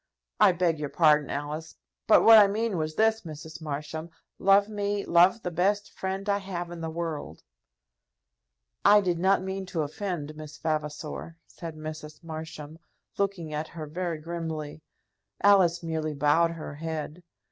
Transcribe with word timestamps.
I 0.39 0.51
beg 0.51 0.79
your 0.79 0.89
pardon, 0.89 1.29
Alice; 1.29 1.75
but 2.07 2.23
what 2.23 2.39
I 2.39 2.47
meant 2.47 2.73
was 2.75 2.95
this, 2.95 3.21
Mrs. 3.21 3.61
Marsham; 3.61 4.09
Love 4.39 4.67
me, 4.67 5.05
love 5.05 5.43
the 5.43 5.51
best 5.51 5.91
friend 5.91 6.27
I 6.27 6.39
have 6.39 6.71
in 6.71 6.81
the 6.81 6.89
world." 6.89 7.43
"I 8.83 8.99
did 8.99 9.19
not 9.19 9.43
mean 9.43 9.67
to 9.67 9.83
offend 9.83 10.35
Miss 10.35 10.57
Vavasor," 10.57 11.37
said 11.45 11.75
Mrs. 11.75 12.23
Marsham, 12.23 12.79
looking 13.19 13.53
at 13.53 13.67
her 13.67 13.85
very 13.85 14.17
grimly. 14.17 14.81
Alice 15.43 15.83
merely 15.83 16.15
bowed 16.15 16.49
her 16.49 16.73
head. 16.73 17.21